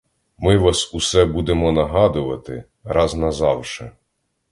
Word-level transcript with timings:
Ми 0.37 0.57
вас 0.57 0.93
усе 0.95 1.25
будемо 1.25 1.71
нагадувати, 1.71 2.63
раз 2.83 3.15
назавше. 3.15 3.91